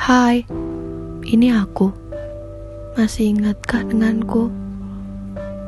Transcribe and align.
Hai, 0.00 0.48
ini 1.28 1.52
aku. 1.52 1.92
Masih 2.96 3.36
ingatkah 3.36 3.84
denganku? 3.84 4.48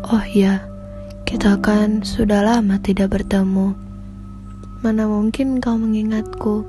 Oh 0.08 0.24
ya, 0.32 0.64
kita 1.28 1.60
kan 1.60 2.00
sudah 2.00 2.40
lama 2.40 2.80
tidak 2.80 3.12
bertemu. 3.12 3.76
Mana 4.80 5.04
mungkin 5.04 5.60
kau 5.60 5.76
mengingatku? 5.76 6.64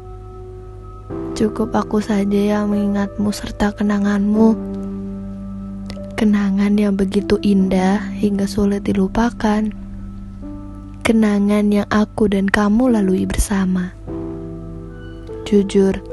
Cukup 1.40 1.72
aku 1.72 2.04
saja 2.04 2.60
yang 2.60 2.68
mengingatmu 2.68 3.32
serta 3.32 3.72
kenanganmu. 3.72 4.60
Kenangan 6.20 6.76
yang 6.76 7.00
begitu 7.00 7.40
indah 7.40 8.12
hingga 8.12 8.44
sulit 8.44 8.84
dilupakan. 8.84 9.72
Kenangan 11.00 11.72
yang 11.72 11.88
aku 11.88 12.28
dan 12.28 12.52
kamu 12.52 13.00
lalui 13.00 13.24
bersama. 13.24 13.96
Jujur, 15.48 16.13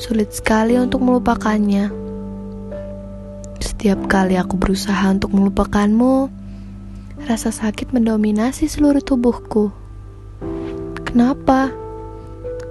Sulit 0.00 0.32
sekali 0.32 0.80
untuk 0.80 1.04
melupakannya. 1.04 1.92
Setiap 3.60 4.08
kali 4.08 4.40
aku 4.40 4.56
berusaha 4.56 5.12
untuk 5.12 5.28
melupakanmu, 5.36 6.32
rasa 7.28 7.52
sakit 7.52 7.92
mendominasi 7.92 8.64
seluruh 8.64 9.04
tubuhku. 9.04 9.68
Kenapa? 11.04 11.68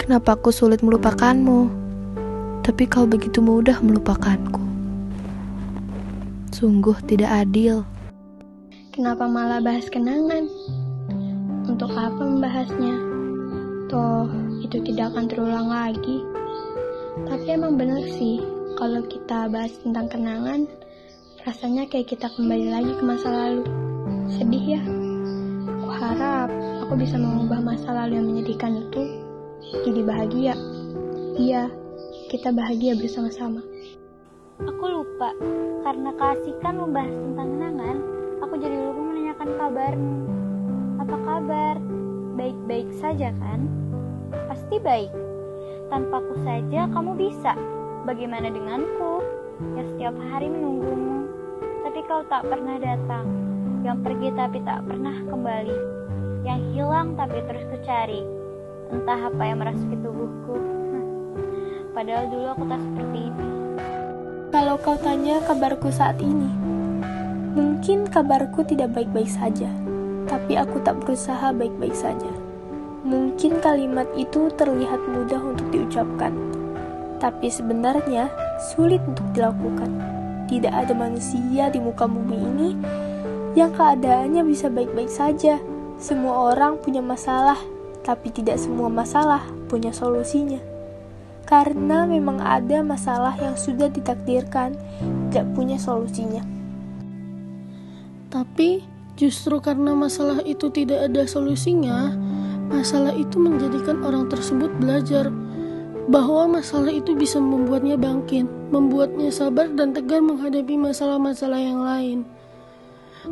Kenapa 0.01 0.41
aku 0.41 0.49
sulit 0.49 0.81
melupakanmu? 0.81 1.69
Tapi 2.65 2.89
kau 2.89 3.05
begitu 3.05 3.45
mudah 3.45 3.77
melupakanku. 3.77 4.65
Sungguh 6.49 6.97
tidak 7.05 7.45
adil. 7.45 7.85
Kenapa 8.89 9.29
malah 9.29 9.61
bahas 9.61 9.85
kenangan? 9.85 10.49
Untuk 11.69 11.93
apa 11.93 12.25
membahasnya? 12.25 12.97
Toh, 13.85 14.25
itu 14.65 14.81
tidak 14.81 15.13
akan 15.13 15.29
terulang 15.29 15.69
lagi. 15.69 16.38
Tapi 17.27 17.45
emang 17.51 17.75
bener 17.75 18.05
sih, 18.15 18.39
kalau 18.79 19.03
kita 19.03 19.51
bahas 19.51 19.75
tentang 19.83 20.07
kenangan, 20.07 20.69
rasanya 21.43 21.89
kayak 21.89 22.15
kita 22.15 22.31
kembali 22.31 22.71
lagi 22.71 22.91
ke 22.95 23.03
masa 23.03 23.27
lalu. 23.27 23.63
Sedih 24.29 24.79
ya? 24.79 24.81
Aku 25.67 25.89
harap 25.89 26.47
aku 26.85 26.93
bisa 26.95 27.17
mengubah 27.17 27.59
masa 27.59 27.91
lalu 27.91 28.21
yang 28.21 28.27
menyedihkan 28.29 28.87
itu 28.87 29.01
jadi 29.83 30.01
bahagia. 30.05 30.53
Iya, 31.35 31.69
kita 32.29 32.55
bahagia 32.55 32.95
bersama-sama. 32.95 33.59
Aku 34.59 34.83
lupa, 34.87 35.31
karena 35.87 36.11
keasikan 36.15 36.75
membahas 36.79 37.15
tentang 37.15 37.47
kenangan, 37.55 37.97
aku 38.43 38.53
jadi 38.59 38.75
lupa 38.75 39.01
menanyakan 39.01 39.49
kabarmu. 39.55 40.15
Apa 40.99 41.17
kabar? 41.23 41.75
Baik-baik 42.35 42.89
saja 42.99 43.31
kan? 43.39 43.67
Pasti 44.51 44.79
baik. 44.79 45.28
Tanpaku 45.89 46.37
saja 46.45 46.85
kamu 46.93 47.17
bisa. 47.17 47.57
Bagaimana 48.05 48.53
denganku? 48.53 49.25
Yang 49.73 49.97
setiap 49.97 50.15
hari 50.29 50.47
menunggumu, 50.47 51.25
tapi 51.81 51.99
kau 52.05 52.21
tak 52.29 52.45
pernah 52.45 52.77
datang. 52.77 53.25
Yang 53.81 53.97
pergi 54.05 54.29
tapi 54.37 54.57
tak 54.61 54.85
pernah 54.85 55.17
kembali. 55.25 55.79
Yang 56.45 56.59
hilang 56.71 57.17
tapi 57.17 57.41
terus 57.41 57.65
kucari. 57.73 58.21
Entah 58.93 59.33
apa 59.33 59.43
yang 59.43 59.59
merasuki 59.65 59.97
tubuhku. 59.97 60.55
Padahal 61.97 62.25
dulu 62.29 62.47
aku 62.53 62.63
tak 62.69 62.81
seperti 62.85 63.19
ini. 63.25 63.47
Kalau 64.49 64.75
kau 64.77 64.97
tanya 64.97 65.41
kabarku 65.41 65.89
saat 65.89 66.21
ini, 66.21 66.49
mungkin 67.57 68.05
kabarku 68.05 68.61
tidak 68.61 68.93
baik-baik 68.93 69.29
saja, 69.29 69.69
tapi 70.29 70.53
aku 70.53 70.81
tak 70.85 71.01
berusaha 71.01 71.49
baik-baik 71.53 71.93
saja. 71.93 72.38
Mungkin 72.99 73.63
kalimat 73.63 74.11
itu 74.19 74.51
terlihat 74.59 74.99
mudah 75.07 75.39
untuk 75.39 75.71
diucapkan, 75.71 76.35
tapi 77.23 77.47
sebenarnya 77.47 78.27
sulit 78.71 78.99
untuk 79.07 79.23
dilakukan. 79.31 79.87
Tidak 80.51 80.73
ada 80.73 80.91
manusia 80.91 81.71
di 81.71 81.79
muka 81.79 82.09
bumi 82.09 82.37
ini 82.37 82.69
yang 83.55 83.71
keadaannya 83.71 84.43
bisa 84.43 84.67
baik-baik 84.67 85.07
saja. 85.07 85.61
Semua 85.95 86.51
orang 86.51 86.79
punya 86.79 86.99
masalah, 86.99 87.59
tapi 88.03 88.35
tidak 88.35 88.59
semua 88.59 88.91
masalah 88.91 89.47
punya 89.71 89.95
solusinya. 89.95 90.59
Karena 91.47 92.05
memang 92.05 92.43
ada 92.43 92.83
masalah 92.85 93.33
yang 93.39 93.55
sudah 93.55 93.87
ditakdirkan 93.89 94.75
tidak 95.31 95.47
punya 95.55 95.79
solusinya. 95.79 96.45
Tapi 98.29 98.85
justru 99.17 99.57
karena 99.57 99.97
masalah 99.97 100.45
itu 100.45 100.69
tidak 100.69 101.09
ada 101.09 101.25
solusinya, 101.25 102.13
Masalah 102.79 103.11
itu 103.11 103.35
menjadikan 103.35 103.99
orang 104.07 104.31
tersebut 104.31 104.71
belajar 104.79 105.27
bahwa 106.07 106.63
masalah 106.63 106.95
itu 106.95 107.11
bisa 107.11 107.35
membuatnya 107.35 107.99
bangkit, 107.99 108.47
membuatnya 108.71 109.27
sabar 109.35 109.67
dan 109.75 109.91
tegar 109.91 110.23
menghadapi 110.23 110.79
masalah-masalah 110.79 111.59
yang 111.59 111.83
lain. 111.83 112.23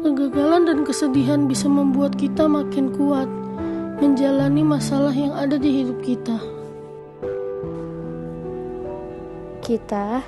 Kegagalan 0.03 0.67
dan 0.67 0.83
kesedihan 0.83 1.47
bisa 1.47 1.71
membuat 1.71 2.19
kita 2.19 2.43
makin 2.43 2.91
kuat 2.91 3.31
menjalani 4.03 4.67
masalah 4.67 5.15
yang 5.15 5.31
ada 5.31 5.55
di 5.55 5.79
hidup 5.79 5.95
kita. 6.03 6.35
Kita 9.63 10.27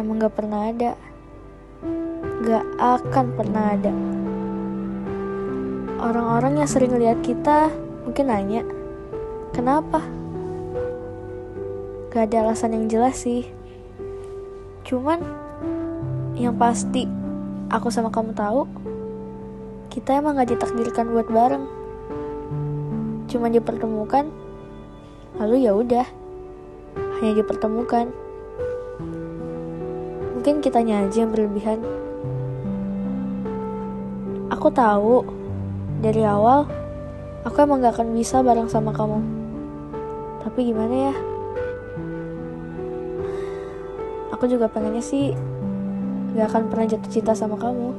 emang 0.00 0.16
gak 0.16 0.32
pernah 0.32 0.72
ada, 0.72 0.96
gak 2.40 2.64
akan 2.80 3.26
pernah 3.36 3.64
ada. 3.76 3.92
Orang-orang 6.00 6.64
yang 6.64 6.68
sering 6.72 6.96
lihat 6.96 7.20
kita 7.20 7.68
Mungkin 8.10 8.26
nanya, 8.26 8.66
kenapa? 9.54 10.02
Gak 12.10 12.26
ada 12.26 12.42
alasan 12.42 12.74
yang 12.74 12.90
jelas 12.90 13.22
sih. 13.22 13.46
Cuman, 14.82 15.22
yang 16.34 16.58
pasti 16.58 17.06
aku 17.70 17.86
sama 17.86 18.10
kamu 18.10 18.34
tahu, 18.34 18.66
kita 19.94 20.18
emang 20.18 20.42
gak 20.42 20.50
ditakdirkan 20.50 21.06
buat 21.14 21.30
bareng. 21.30 21.70
Cuma 23.30 23.46
dipertemukan, 23.46 24.26
lalu 25.38 25.70
ya 25.70 25.78
udah, 25.78 26.06
hanya 27.22 27.46
dipertemukan. 27.46 28.10
Mungkin 30.34 30.58
kitanya 30.58 31.06
aja 31.06 31.22
yang 31.22 31.30
berlebihan. 31.30 31.78
Aku 34.50 34.66
tahu 34.74 35.22
dari 36.02 36.26
awal 36.26 36.79
Aku 37.40 37.56
emang 37.64 37.80
gak 37.80 37.96
akan 37.96 38.12
bisa 38.12 38.44
bareng 38.44 38.68
sama 38.68 38.92
kamu. 38.92 39.16
Tapi 40.44 40.60
gimana 40.68 40.94
ya? 41.08 41.14
Aku 44.36 44.44
juga 44.44 44.68
pengennya 44.68 45.00
sih 45.00 45.32
gak 46.36 46.52
akan 46.52 46.62
pernah 46.68 46.86
jatuh 46.92 47.08
cinta 47.08 47.32
sama 47.32 47.56
kamu. 47.56 47.96